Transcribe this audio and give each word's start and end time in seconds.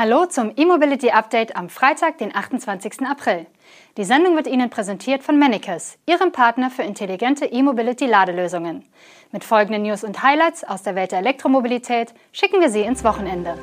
Hallo 0.00 0.26
zum 0.26 0.52
E-Mobility 0.56 1.10
Update 1.10 1.56
am 1.56 1.68
Freitag, 1.68 2.18
den 2.18 2.32
28. 2.32 3.04
April. 3.04 3.46
Die 3.96 4.04
Sendung 4.04 4.36
wird 4.36 4.46
Ihnen 4.46 4.70
präsentiert 4.70 5.24
von 5.24 5.40
Manicus, 5.40 5.98
Ihrem 6.06 6.30
Partner 6.30 6.70
für 6.70 6.84
intelligente 6.84 7.46
E-Mobility-Ladelösungen. 7.46 8.84
Mit 9.32 9.42
folgenden 9.42 9.82
News 9.82 10.04
und 10.04 10.22
Highlights 10.22 10.62
aus 10.62 10.84
der 10.84 10.94
Welt 10.94 11.10
der 11.10 11.18
Elektromobilität 11.18 12.14
schicken 12.30 12.60
wir 12.60 12.70
Sie 12.70 12.82
ins 12.82 13.02
Wochenende. 13.02 13.58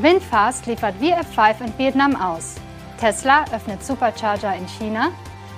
VinFast 0.00 0.64
liefert 0.64 0.94
VF5 1.02 1.66
in 1.66 1.76
Vietnam 1.76 2.16
aus. 2.16 2.54
Tesla 2.98 3.44
öffnet 3.52 3.84
Supercharger 3.84 4.56
in 4.56 4.66
China. 4.66 5.12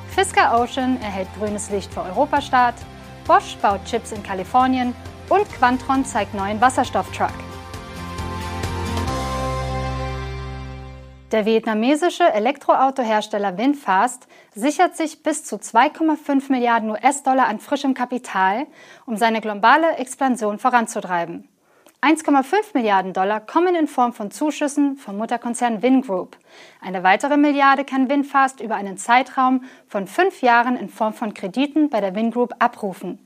Fisker 0.08 0.60
Ocean 0.60 1.00
erhält 1.00 1.28
grünes 1.38 1.70
Licht 1.70 1.94
für 1.94 2.02
Europastart. 2.02 2.74
Bosch 3.24 3.56
baut 3.62 3.84
Chips 3.84 4.10
in 4.10 4.24
Kalifornien 4.24 4.96
und 5.30 5.50
Quantron 5.54 6.04
zeigt 6.04 6.34
neuen 6.34 6.60
Wasserstofftruck. 6.60 7.32
Der 11.32 11.46
vietnamesische 11.46 12.24
Elektroautohersteller 12.24 13.56
VinFast 13.56 14.26
sichert 14.52 14.96
sich 14.96 15.22
bis 15.22 15.44
zu 15.44 15.56
2,5 15.56 16.50
Milliarden 16.50 16.90
US-Dollar 16.90 17.46
an 17.46 17.60
frischem 17.60 17.94
Kapital, 17.94 18.66
um 19.06 19.16
seine 19.16 19.40
globale 19.40 19.96
Expansion 19.96 20.58
voranzutreiben. 20.58 21.48
1,5 22.02 22.72
Milliarden 22.72 23.12
Dollar 23.12 23.40
kommen 23.40 23.74
in 23.74 23.86
Form 23.86 24.14
von 24.14 24.30
Zuschüssen 24.30 24.96
vom 24.96 25.18
Mutterkonzern 25.18 25.82
Vingroup. 25.82 26.38
Eine 26.80 27.02
weitere 27.02 27.36
Milliarde 27.36 27.84
kann 27.84 28.08
Winfast 28.08 28.62
über 28.62 28.74
einen 28.74 28.96
Zeitraum 28.96 29.64
von 29.86 30.06
fünf 30.06 30.40
Jahren 30.40 30.78
in 30.78 30.88
Form 30.88 31.12
von 31.12 31.34
Krediten 31.34 31.90
bei 31.90 32.00
der 32.00 32.14
Vingroup 32.14 32.54
abrufen. 32.58 33.18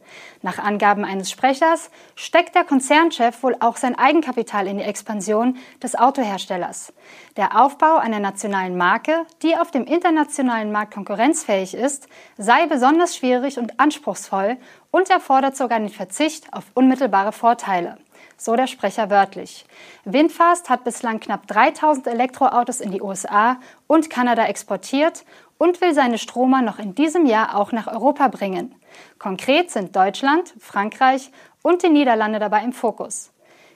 Nach 0.43 0.59
Angaben 0.59 1.05
eines 1.05 1.31
Sprechers 1.31 1.89
steckt 2.17 2.57
der 2.57 2.65
Konzernchef 2.65 3.45
wohl 3.45 3.55
auch 3.61 3.77
sein 3.77 3.97
Eigenkapital 3.97 4.67
in 4.67 4.79
die 4.79 4.85
Expansion 4.85 5.57
des 5.81 5.95
Autoherstellers. 5.95 6.93
Der 7.37 7.63
Aufbau 7.63 7.99
einer 7.99 8.19
nationalen 8.19 8.77
Marke, 8.77 9.25
die 9.43 9.57
auf 9.57 9.71
dem 9.71 9.85
internationalen 9.85 10.73
Markt 10.73 10.95
konkurrenzfähig 10.95 11.75
ist, 11.75 12.09
sei 12.39 12.67
besonders 12.67 13.15
schwierig 13.15 13.57
und 13.57 13.79
anspruchsvoll 13.79 14.57
und 14.91 15.11
erfordert 15.11 15.57
sogar 15.57 15.79
den 15.79 15.91
Verzicht 15.91 16.53
auf 16.53 16.65
unmittelbare 16.75 17.31
Vorteile 17.31 17.99
so 18.37 18.57
der 18.57 18.67
Sprecher 18.67 19.11
wörtlich. 19.11 19.67
Windfast 20.05 20.71
hat 20.71 20.85
bislang 20.85 21.21
knapp 21.21 21.47
3000 21.47 22.07
Elektroautos 22.07 22.81
in 22.81 22.91
die 22.91 23.03
USA 23.03 23.59
und 23.87 24.11
Kanada 24.11 24.47
exportiert 24.47 25.25
und 25.59 25.81
will 25.81 25.95
seine 25.95 26.19
Stromer 26.19 26.63
noch 26.63 26.79
in 26.79 26.95
diesem 26.95 27.27
Jahr 27.27 27.57
auch 27.57 27.73
nach 27.73 27.87
Europa 27.87 28.29
bringen. 28.29 28.75
Konkret 29.19 29.71
sind 29.71 29.95
Deutschland, 29.97 30.55
Frankreich 30.59 31.31
und 31.63 31.83
die 31.83 31.89
Niederlande 31.89 32.39
dabei 32.39 32.63
im 32.63 32.73
Fokus. 32.73 33.31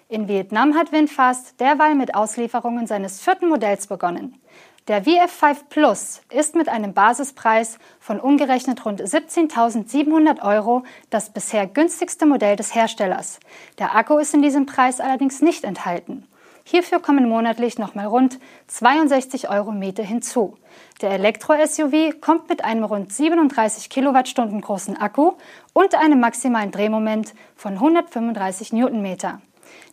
In 0.08 0.26
Vietnam 0.26 0.74
hat 0.74 0.92
Windfast 0.92 1.60
derweil 1.60 1.94
mit 1.94 2.14
Auslieferungen 2.14 2.86
seines 2.86 3.20
vierten 3.20 3.48
Modells 3.48 3.86
begonnen. 3.86 4.40
Der 4.88 5.04
VF5 5.04 5.64
Plus 5.68 6.22
ist 6.32 6.54
mit 6.54 6.70
einem 6.70 6.94
Basispreis 6.94 7.78
von 8.00 8.18
umgerechnet 8.18 8.86
rund 8.86 9.02
17.700 9.02 10.40
Euro 10.42 10.82
das 11.10 11.28
bisher 11.28 11.66
günstigste 11.66 12.24
Modell 12.24 12.56
des 12.56 12.74
Herstellers. 12.74 13.38
Der 13.78 13.94
Akku 13.94 14.16
ist 14.16 14.32
in 14.32 14.40
diesem 14.40 14.64
Preis 14.64 15.00
allerdings 15.00 15.42
nicht 15.42 15.64
enthalten. 15.64 16.26
Hierfür 16.64 17.00
kommen 17.00 17.28
monatlich 17.28 17.78
nochmal 17.78 18.06
rund 18.06 18.38
62 18.68 19.50
Euro 19.50 19.72
Miete 19.72 20.02
hinzu. 20.02 20.56
Der 21.02 21.10
Elektro-SUV 21.10 22.18
kommt 22.22 22.48
mit 22.48 22.64
einem 22.64 22.84
rund 22.84 23.12
37 23.12 23.90
Kilowattstunden 23.90 24.62
großen 24.62 24.96
Akku 24.96 25.32
und 25.74 25.94
einem 25.96 26.20
maximalen 26.20 26.70
Drehmoment 26.70 27.34
von 27.56 27.74
135 27.74 28.72
Newtonmeter. 28.72 29.42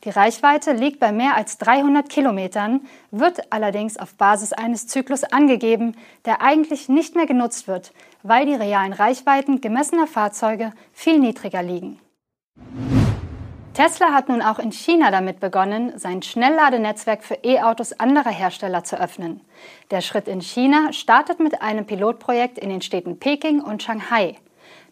Die 0.03 0.09
Reichweite 0.09 0.73
liegt 0.73 0.99
bei 0.99 1.11
mehr 1.11 1.35
als 1.35 1.57
300 1.57 2.09
Kilometern, 2.09 2.81
wird 3.11 3.51
allerdings 3.51 3.97
auf 3.97 4.15
Basis 4.15 4.53
eines 4.53 4.87
Zyklus 4.87 5.23
angegeben, 5.23 5.95
der 6.25 6.41
eigentlich 6.41 6.89
nicht 6.89 7.15
mehr 7.15 7.25
genutzt 7.25 7.67
wird, 7.67 7.93
weil 8.21 8.45
die 8.45 8.53
realen 8.53 8.93
Reichweiten 8.93 9.61
gemessener 9.61 10.07
Fahrzeuge 10.07 10.71
viel 10.93 11.19
niedriger 11.19 11.63
liegen. 11.63 11.99
Tesla 13.75 14.13
hat 14.13 14.29
nun 14.29 14.41
auch 14.41 14.59
in 14.59 14.71
China 14.71 15.11
damit 15.11 15.41
begonnen, 15.41 15.99
sein 15.99 16.21
Schnellladenetzwerk 16.21 17.25
für 17.25 17.37
E-Autos 17.43 17.99
anderer 17.99 18.29
Hersteller 18.29 18.85
zu 18.85 18.97
öffnen. 18.97 19.41
Der 19.91 19.99
Schritt 19.99 20.29
in 20.29 20.39
China 20.39 20.93
startet 20.93 21.41
mit 21.41 21.61
einem 21.61 21.85
Pilotprojekt 21.85 22.57
in 22.57 22.69
den 22.69 22.81
Städten 22.81 23.19
Peking 23.19 23.59
und 23.61 23.83
Shanghai. 23.83 24.37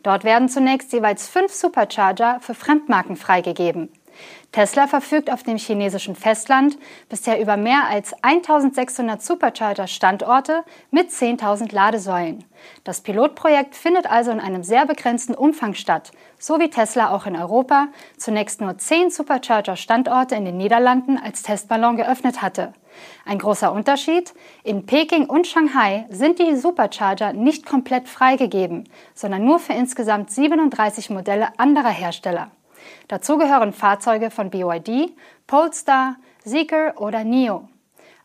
Dort 0.04 0.26
werden 0.26 0.50
zunächst 0.50 0.92
jeweils 0.92 1.30
fünf 1.30 1.54
Supercharger 1.54 2.40
für 2.42 2.56
Fremdmarken 2.56 3.16
freigegeben. 3.16 3.90
Tesla 4.52 4.88
verfügt 4.88 5.32
auf 5.32 5.44
dem 5.44 5.58
chinesischen 5.58 6.16
Festland 6.16 6.78
bisher 7.10 7.42
über 7.42 7.58
mehr 7.58 7.86
als 7.90 8.14
1600 8.22 9.22
Supercharger-Standorte 9.22 10.64
mit 10.92 11.10
10.000 11.10 11.74
Ladesäulen. 11.74 12.44
Das 12.84 13.02
Pilotprojekt 13.02 13.76
findet 13.76 14.10
also 14.10 14.32
in 14.32 14.40
einem 14.40 14.64
sehr 14.64 14.86
begrenzten 14.86 15.34
Umfang 15.34 15.74
statt, 15.74 16.12
so 16.38 16.60
wie 16.60 16.70
Tesla 16.70 17.12
auch 17.12 17.26
in 17.26 17.36
Europa 17.36 17.88
zunächst 18.18 18.62
nur 18.62 18.78
10 18.78 19.10
Supercharger-Standorte 19.10 20.36
in 20.36 20.46
den 20.46 20.58
Niederlanden 20.58 21.18
als 21.18 21.42
Testballon 21.44 21.98
geöffnet 21.98 22.42
hatte. 22.42 22.74
Ein 23.26 23.40
großer 23.40 23.72
Unterschied, 23.72 24.34
in 24.64 24.86
Peking 24.86 25.26
und 25.26 25.48
Shanghai 25.48 26.06
sind 26.10 26.40
die 26.40 26.56
Supercharger 26.56 27.34
nicht 27.34 27.66
komplett 27.66 28.08
freigegeben, 28.08 28.88
sondern 29.14 29.46
nur 29.46 29.60
für 29.60 29.74
insgesamt 29.74 30.32
37 30.32 31.10
Modelle 31.10 31.58
anderer 31.58 31.90
Hersteller. 31.90 32.52
Dazu 33.08 33.38
gehören 33.38 33.74
Fahrzeuge 33.74 34.32
von 34.32 34.50
BYD, 34.50 35.12
Polestar, 35.48 36.16
Zeekr 36.44 36.94
oder 36.98 37.24
NIO. 37.24 37.68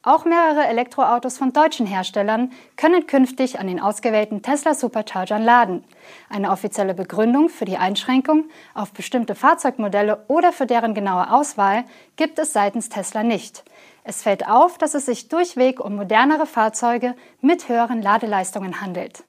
Auch 0.02 0.24
mehrere 0.24 0.66
Elektroautos 0.66 1.36
von 1.38 1.52
deutschen 1.52 1.84
Herstellern 1.84 2.52
können 2.76 3.06
künftig 3.06 3.58
an 3.58 3.66
den 3.66 3.80
ausgewählten 3.80 4.42
Tesla 4.42 4.74
Superchargern 4.74 5.42
laden. 5.42 5.84
Eine 6.30 6.50
offizielle 6.50 6.94
Begründung 6.94 7.48
für 7.48 7.64
die 7.64 7.76
Einschränkung 7.76 8.44
auf 8.74 8.92
bestimmte 8.92 9.34
Fahrzeugmodelle 9.34 10.24
oder 10.28 10.52
für 10.52 10.66
deren 10.66 10.94
genaue 10.94 11.32
Auswahl 11.32 11.84
gibt 12.16 12.38
es 12.38 12.52
seitens 12.52 12.88
Tesla 12.88 13.24
nicht. 13.24 13.64
Es 14.04 14.22
fällt 14.22 14.48
auf, 14.48 14.78
dass 14.78 14.94
es 14.94 15.04
sich 15.04 15.28
durchweg 15.28 15.80
um 15.80 15.96
modernere 15.96 16.46
Fahrzeuge 16.46 17.14
mit 17.40 17.68
höheren 17.68 18.00
Ladeleistungen 18.00 18.80
handelt. 18.80 19.24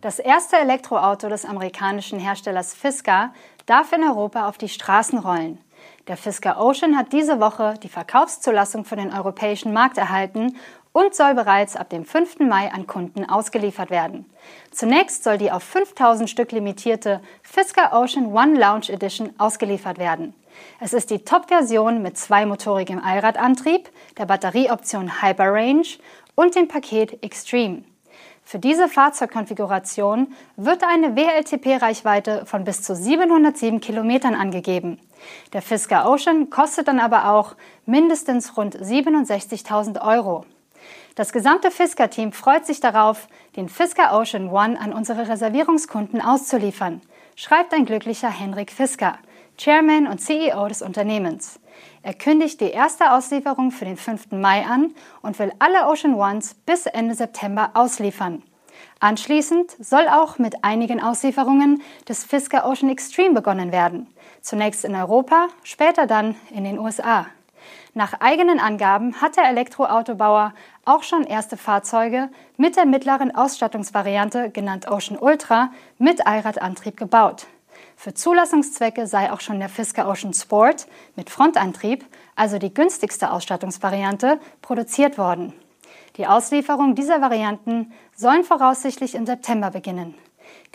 Das 0.00 0.20
erste 0.20 0.56
Elektroauto 0.56 1.28
des 1.28 1.44
amerikanischen 1.44 2.20
Herstellers 2.20 2.72
Fisker 2.72 3.32
darf 3.66 3.92
in 3.92 4.04
Europa 4.04 4.48
auf 4.48 4.56
die 4.56 4.68
Straßen 4.68 5.18
rollen. 5.18 5.58
Der 6.06 6.16
Fisker 6.16 6.60
Ocean 6.60 6.96
hat 6.96 7.12
diese 7.12 7.40
Woche 7.40 7.74
die 7.82 7.88
Verkaufszulassung 7.88 8.84
für 8.84 8.94
den 8.94 9.12
europäischen 9.12 9.72
Markt 9.72 9.98
erhalten 9.98 10.56
und 10.92 11.16
soll 11.16 11.34
bereits 11.34 11.74
ab 11.74 11.90
dem 11.90 12.04
5. 12.04 12.38
Mai 12.38 12.70
an 12.72 12.86
Kunden 12.86 13.28
ausgeliefert 13.28 13.90
werden. 13.90 14.24
Zunächst 14.70 15.24
soll 15.24 15.36
die 15.36 15.50
auf 15.50 15.64
5000 15.64 16.30
Stück 16.30 16.52
limitierte 16.52 17.20
Fisker 17.42 17.92
Ocean 17.92 18.26
One 18.26 18.56
Lounge 18.56 18.92
Edition 18.92 19.34
ausgeliefert 19.36 19.98
werden. 19.98 20.32
Es 20.78 20.92
ist 20.92 21.10
die 21.10 21.24
Top-Version 21.24 22.02
mit 22.02 22.16
zweimotorigem 22.16 23.02
Allradantrieb, 23.02 23.90
der 24.16 24.26
Batterieoption 24.26 25.22
Hyper 25.22 25.52
Range 25.52 25.86
und 26.36 26.54
dem 26.54 26.68
Paket 26.68 27.20
Extreme. 27.24 27.82
Für 28.50 28.58
diese 28.58 28.88
Fahrzeugkonfiguration 28.88 30.34
wird 30.56 30.82
eine 30.82 31.14
WLTP-Reichweite 31.16 32.46
von 32.46 32.64
bis 32.64 32.80
zu 32.80 32.96
707 32.96 33.78
Kilometern 33.82 34.34
angegeben. 34.34 34.98
Der 35.52 35.60
Fisker 35.60 36.10
Ocean 36.10 36.48
kostet 36.48 36.88
dann 36.88 36.98
aber 36.98 37.28
auch 37.28 37.56
mindestens 37.84 38.56
rund 38.56 38.74
67.000 38.74 40.00
Euro. 40.00 40.46
Das 41.14 41.32
gesamte 41.32 41.70
Fisker-Team 41.70 42.32
freut 42.32 42.64
sich 42.64 42.80
darauf, 42.80 43.28
den 43.54 43.68
Fisker 43.68 44.18
Ocean 44.18 44.48
One 44.48 44.80
an 44.80 44.94
unsere 44.94 45.28
Reservierungskunden 45.28 46.22
auszuliefern, 46.22 47.02
schreibt 47.36 47.74
ein 47.74 47.84
glücklicher 47.84 48.30
Henrik 48.30 48.72
Fisker, 48.72 49.18
Chairman 49.58 50.06
und 50.06 50.22
CEO 50.22 50.68
des 50.68 50.80
Unternehmens. 50.80 51.60
Er 52.02 52.14
kündigt 52.14 52.60
die 52.60 52.70
erste 52.70 53.12
Auslieferung 53.12 53.70
für 53.70 53.84
den 53.84 53.96
5. 53.96 54.32
Mai 54.32 54.64
an 54.64 54.94
und 55.22 55.38
will 55.38 55.52
alle 55.58 55.86
Ocean 55.86 56.14
Ones 56.14 56.54
bis 56.54 56.86
Ende 56.86 57.14
September 57.14 57.70
ausliefern. 57.74 58.42
Anschließend 59.00 59.76
soll 59.78 60.08
auch 60.08 60.38
mit 60.38 60.64
einigen 60.64 61.02
Auslieferungen 61.02 61.82
des 62.08 62.24
Fisker 62.24 62.66
Ocean 62.66 62.90
Extreme 62.90 63.34
begonnen 63.34 63.72
werden. 63.72 64.06
Zunächst 64.40 64.84
in 64.84 64.94
Europa, 64.94 65.48
später 65.62 66.06
dann 66.06 66.34
in 66.50 66.64
den 66.64 66.78
USA. 66.78 67.26
Nach 67.94 68.20
eigenen 68.20 68.60
Angaben 68.60 69.20
hat 69.20 69.36
der 69.36 69.48
Elektroautobauer 69.48 70.54
auch 70.84 71.02
schon 71.02 71.24
erste 71.24 71.56
Fahrzeuge 71.56 72.28
mit 72.56 72.76
der 72.76 72.86
mittleren 72.86 73.34
Ausstattungsvariante, 73.34 74.50
genannt 74.50 74.88
Ocean 74.88 75.18
Ultra, 75.18 75.70
mit 75.98 76.26
Allradantrieb 76.26 76.96
gebaut. 76.96 77.46
Für 78.00 78.14
Zulassungszwecke 78.14 79.08
sei 79.08 79.32
auch 79.32 79.40
schon 79.40 79.58
der 79.58 79.68
Fisker 79.68 80.08
Ocean 80.08 80.32
Sport 80.32 80.86
mit 81.16 81.30
Frontantrieb, 81.30 82.06
also 82.36 82.60
die 82.60 82.72
günstigste 82.72 83.32
Ausstattungsvariante, 83.32 84.38
produziert 84.62 85.18
worden. 85.18 85.52
Die 86.16 86.28
Auslieferung 86.28 86.94
dieser 86.94 87.20
Varianten 87.20 87.92
sollen 88.14 88.44
voraussichtlich 88.44 89.16
im 89.16 89.26
September 89.26 89.72
beginnen. 89.72 90.14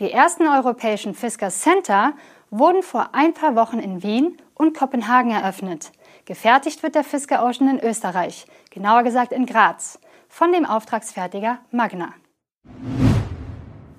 Die 0.02 0.12
ersten 0.12 0.50
europäischen 0.50 1.16
Fisker 1.16 1.50
Center 1.50 2.12
wurden 2.50 2.84
vor 2.84 3.16
ein 3.16 3.34
paar 3.34 3.56
Wochen 3.56 3.80
in 3.80 4.04
Wien 4.04 4.36
und 4.54 4.78
Kopenhagen 4.78 5.32
eröffnet. 5.32 5.94
Gefertigt 6.26 6.84
wird 6.84 6.96
der 6.96 7.06
Fisker 7.06 7.46
Ocean 7.46 7.70
in 7.70 7.80
Österreich, 7.80 8.48
genauer 8.70 9.04
gesagt 9.04 9.32
in 9.32 9.46
Graz, 9.46 9.98
von 10.28 10.52
dem 10.52 10.66
Auftragsfertiger 10.66 11.60
Magna. 11.72 12.16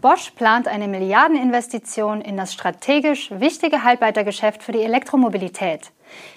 Bosch 0.05 0.33
plant 0.33 0.69
eine 0.69 0.87
Milliardeninvestition 0.87 2.21
in 2.21 2.37
das 2.37 2.53
strategisch 2.53 3.31
wichtige 3.31 3.85
Halbleitergeschäft 3.85 4.63
für 4.63 4.73
die 4.73 4.83
Elektromobilität. 4.83 5.93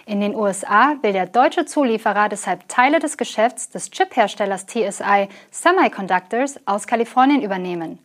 In 0.06 0.22
den 0.22 0.36
USA 0.36 0.96
will 1.02 1.12
der 1.12 1.26
deutsche 1.26 1.66
Zulieferer 1.66 2.30
deshalb 2.30 2.70
Teile 2.70 3.00
des 3.00 3.18
Geschäfts 3.18 3.70
des 3.70 3.92
Chipherstellers 3.92 4.68
TSI 4.68 5.28
Semiconductors 5.52 6.62
aus 6.66 6.88
Kalifornien 6.88 7.42
übernehmen. 7.42 8.00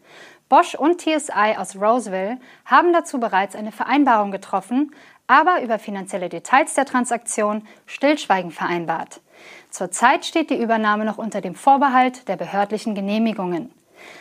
Bosch 0.48 0.74
und 0.74 1.00
TSI 1.00 1.54
aus 1.56 1.76
Roseville 1.76 2.38
haben 2.64 2.92
dazu 2.92 3.20
bereits 3.20 3.54
eine 3.54 3.70
Vereinbarung 3.70 4.32
getroffen, 4.32 4.92
aber 5.28 5.62
über 5.62 5.78
finanzielle 5.78 6.28
Details 6.28 6.74
der 6.74 6.86
Transaktion 6.86 7.68
Stillschweigen 7.86 8.50
vereinbart. 8.50 9.20
Zurzeit 9.70 10.24
steht 10.24 10.50
die 10.50 10.60
Übernahme 10.60 11.04
noch 11.04 11.18
unter 11.18 11.40
dem 11.40 11.54
Vorbehalt 11.54 12.26
der 12.26 12.34
behördlichen 12.34 12.96
Genehmigungen. 12.96 13.72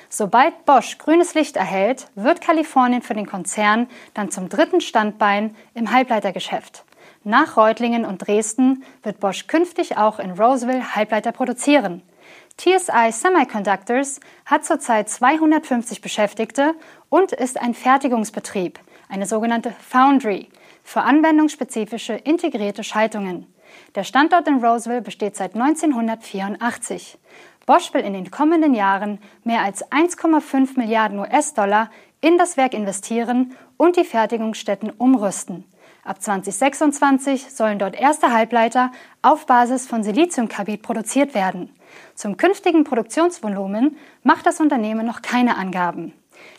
Sobald 0.09 0.65
Bosch 0.65 0.97
grünes 0.97 1.33
Licht 1.33 1.55
erhält, 1.55 2.07
wird 2.15 2.41
Kalifornien 2.41 3.01
für 3.01 3.13
den 3.13 3.25
Konzern 3.25 3.87
dann 4.13 4.29
zum 4.31 4.49
dritten 4.49 4.81
Standbein 4.81 5.55
im 5.73 5.91
Halbleitergeschäft. 5.91 6.83
Nach 7.23 7.55
Reutlingen 7.55 8.05
und 8.05 8.27
Dresden 8.27 8.83
wird 9.03 9.19
Bosch 9.19 9.47
künftig 9.47 9.97
auch 9.97 10.19
in 10.19 10.31
Roseville 10.31 10.95
Halbleiter 10.95 11.31
produzieren. 11.31 12.01
TSI 12.57 13.11
Semiconductors 13.11 14.19
hat 14.45 14.65
zurzeit 14.65 15.09
250 15.09 16.01
Beschäftigte 16.01 16.75
und 17.09 17.31
ist 17.31 17.59
ein 17.59 17.73
Fertigungsbetrieb, 17.73 18.79
eine 19.09 19.25
sogenannte 19.25 19.71
Foundry, 19.89 20.49
für 20.83 21.01
anwendungsspezifische 21.01 22.13
integrierte 22.13 22.83
Schaltungen. 22.83 23.47
Der 23.95 24.03
Standort 24.03 24.47
in 24.47 24.63
Roseville 24.63 25.01
besteht 25.01 25.35
seit 25.35 25.55
1984. 25.55 27.17
Bosch 27.71 27.93
will 27.93 28.01
in 28.01 28.11
den 28.11 28.29
kommenden 28.31 28.73
Jahren 28.73 29.17
mehr 29.45 29.61
als 29.61 29.89
1,5 29.93 30.77
Milliarden 30.77 31.19
US-Dollar 31.19 31.89
in 32.19 32.37
das 32.37 32.57
Werk 32.57 32.73
investieren 32.73 33.55
und 33.77 33.95
die 33.95 34.03
Fertigungsstätten 34.03 34.89
umrüsten. 34.89 35.63
Ab 36.03 36.21
2026 36.21 37.49
sollen 37.49 37.79
dort 37.79 37.95
erste 37.95 38.33
Halbleiter 38.33 38.91
auf 39.21 39.45
Basis 39.45 39.87
von 39.87 40.03
Siliziumkarbid 40.03 40.81
produziert 40.81 41.33
werden. 41.33 41.69
Zum 42.13 42.35
künftigen 42.35 42.83
Produktionsvolumen 42.83 43.95
macht 44.21 44.45
das 44.45 44.59
Unternehmen 44.59 45.05
noch 45.05 45.21
keine 45.21 45.55
Angaben. 45.55 46.11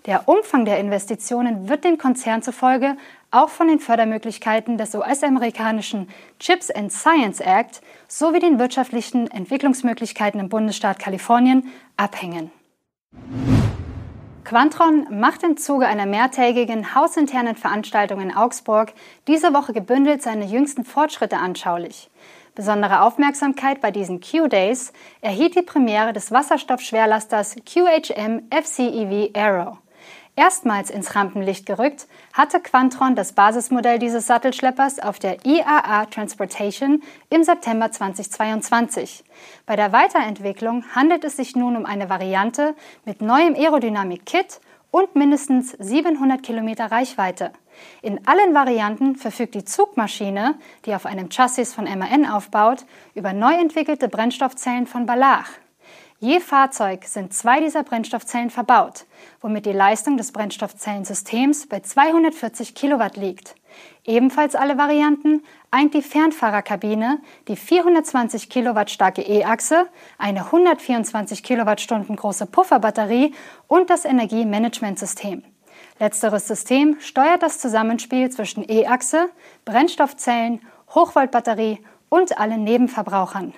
Der 0.07 0.29
Umfang 0.29 0.65
der 0.65 0.79
Investitionen 0.79 1.69
wird 1.69 1.85
dem 1.85 1.99
Konzern 1.99 2.43
zufolge 2.43 2.97
auch 3.31 3.49
von 3.49 3.69
den 3.69 3.79
Fördermöglichkeiten 3.79 4.77
des 4.77 4.95
US-amerikanischen 4.95 6.09
Chips 6.39 6.71
and 6.71 6.93
Science 6.93 7.41
Act 7.41 7.81
sowie 8.09 8.41
den 8.41 8.59
wirtschaftlichen 8.59 9.31
Entwicklungsmöglichkeiten 9.31 10.39
im 10.39 10.49
Bundesstaat 10.49 10.99
Kalifornien 10.99 11.73
abhängen. 11.97 12.51
Quantron 14.45 15.07
macht 15.19 15.45
im 15.45 15.57
Zuge 15.57 15.87
einer 15.87 16.05
mehrtägigen 16.05 16.95
hausinternen 16.95 17.57
Veranstaltung 17.57 18.21
in 18.21 18.35
Augsburg 18.35 18.93
diese 19.27 19.55
Woche 19.55 19.73
gebündelt 19.73 20.21
seine 20.21 20.45
jüngsten 20.45 20.85
Fortschritte 20.85 21.39
anschaulich. 21.39 22.11
Besondere 22.55 23.01
Aufmerksamkeit 23.01 23.81
bei 23.81 23.91
diesen 23.91 24.21
Q-Days 24.21 24.93
erhielt 25.23 25.57
die 25.57 25.63
Premiere 25.63 26.13
des 26.13 26.31
Wasserstoffschwerlasters 26.31 27.57
QHM 27.65 28.43
FCEV 28.51 29.31
Aero. 29.33 29.79
Erstmals 30.37 30.91
ins 30.91 31.15
Rampenlicht 31.15 31.65
gerückt, 31.65 32.07
hatte 32.35 32.61
Quantron 32.61 33.15
das 33.15 33.33
Basismodell 33.33 33.99
dieses 33.99 34.27
Sattelschleppers 34.27 34.99
auf 34.99 35.19
der 35.19 35.47
IAA 35.47 36.07
Transportation 36.07 37.03
im 37.31 37.43
September 37.43 37.91
2022. 37.91 39.25
Bei 39.65 39.77
der 39.77 39.93
Weiterentwicklung 39.93 40.85
handelt 40.95 41.25
es 41.25 41.37
sich 41.37 41.57
nun 41.57 41.77
um 41.77 41.87
eine 41.87 42.11
Variante 42.11 42.75
mit 43.07 43.23
neuem 43.23 43.55
Aerodynamik-Kit 43.55 44.61
und 44.93 45.17
mindestens 45.17 45.73
700 45.73 46.43
Kilometer 46.43 46.93
Reichweite. 46.93 47.51
In 48.03 48.25
allen 48.29 48.55
Varianten 48.55 49.17
verfügt 49.17 49.57
die 49.57 49.65
Zugmaschine, 49.65 50.55
die 50.85 50.95
auf 50.95 51.07
einem 51.07 51.31
Chassis 51.31 51.75
von 51.75 51.85
MAN 51.85 52.27
aufbaut, 52.27 52.85
über 53.15 53.33
neu 53.33 53.55
entwickelte 53.55 54.09
Brennstoffzellen 54.09 54.87
von 54.87 55.07
Ballard. 55.07 55.47
Je 56.21 56.39
Fahrzeug 56.39 57.07
sind 57.07 57.35
zwei 57.35 57.59
dieser 57.61 57.83
Brennstoffzellen 57.83 58.51
verbaut, 58.51 59.07
womit 59.41 59.67
die 59.67 59.73
Leistung 59.73 60.17
des 60.17 60.31
Brennstoffzellensystems 60.31 61.67
bei 61.67 61.81
240 61.81 62.77
Kilowatt 62.77 63.17
liegt. 63.17 63.57
Ebenfalls 64.05 64.55
alle 64.55 64.79
Varianten 64.79 65.43
eint 65.71 65.95
die 65.95 66.03
Fernfahrerkabine, 66.03 67.21
die 67.49 67.57
420 67.57 68.49
Kilowatt 68.49 68.91
starke 68.91 69.23
E-Achse, 69.23 69.87
eine 70.19 70.47
124 70.47 71.43
Kilowattstunden 71.43 72.17
große 72.17 72.47
Pufferbatterie 72.47 73.35
und 73.69 73.91
das 73.91 74.05
Energiemanagementsystem. 74.05 75.45
Letzteres 75.99 76.49
System 76.49 76.97
steuert 77.01 77.43
das 77.43 77.59
Zusammenspiel 77.59 78.31
zwischen 78.31 78.69
E-Achse, 78.69 79.29
Brennstoffzellen, 79.65 80.61
Hochvoltbatterie 80.95 81.79
und 82.09 82.39
allen 82.39 82.65
Nebenverbrauchern. 82.65 83.55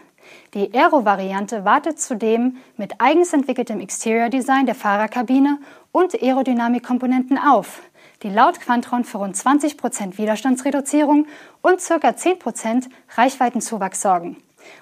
Die 0.54 0.72
Aero-Variante 0.72 1.64
wartet 1.64 2.00
zudem 2.00 2.56
mit 2.76 3.00
eigens 3.00 3.32
entwickeltem 3.32 3.80
Exterior-Design 3.80 4.66
der 4.66 4.74
Fahrerkabine 4.74 5.58
und 5.92 6.14
Aerodynamikkomponenten 6.14 7.38
auf, 7.38 7.82
die 8.24 8.30
laut 8.30 8.58
Quantron 8.58 9.04
für 9.04 9.18
rund 9.18 9.36
20% 9.36 10.18
Widerstandsreduzierung 10.18 11.26
und 11.60 11.78
ca. 11.78 12.08
10% 12.08 12.88
Reichweitenzuwachs 13.16 14.00
sorgen. 14.00 14.38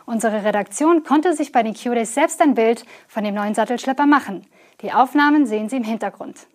Unsere 0.06 0.44
Redaktion 0.44 1.02
konnte 1.02 1.34
sich 1.34 1.50
bei 1.50 1.64
den 1.64 1.74
Q-Days 1.74 2.14
selbst 2.14 2.40
ein 2.40 2.54
Bild 2.54 2.86
von 3.08 3.24
dem 3.24 3.34
neuen 3.34 3.54
Sattelschlepper 3.54 4.06
machen. 4.06 4.46
Die 4.80 4.92
Aufnahmen 4.92 5.44
sehen 5.46 5.68
Sie 5.68 5.76
im 5.76 5.84
Hintergrund. 5.84 6.46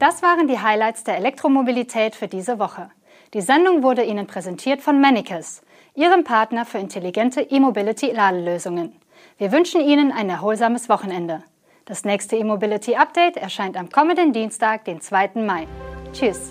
Das 0.00 0.20
waren 0.22 0.48
die 0.48 0.58
Highlights 0.58 1.04
der 1.04 1.16
Elektromobilität 1.16 2.16
für 2.16 2.26
diese 2.26 2.58
Woche. 2.58 2.90
Die 3.34 3.40
Sendung 3.40 3.84
wurde 3.84 4.02
Ihnen 4.02 4.26
präsentiert 4.26 4.82
von 4.82 5.00
Manicus, 5.00 5.62
Ihrem 5.94 6.24
Partner 6.24 6.66
für 6.66 6.78
intelligente 6.78 7.40
E-Mobility-Ladelösungen. 7.40 8.96
Wir 9.38 9.52
wünschen 9.52 9.80
Ihnen 9.80 10.10
ein 10.10 10.28
erholsames 10.28 10.88
Wochenende. 10.88 11.44
Das 11.86 12.04
nächste 12.04 12.36
E-Mobility 12.36 12.94
Update 12.94 13.36
erscheint 13.36 13.76
am 13.76 13.90
kommenden 13.90 14.32
Dienstag, 14.32 14.86
den 14.86 15.02
2. 15.02 15.32
Mai. 15.34 15.66
Tschüss. 16.14 16.50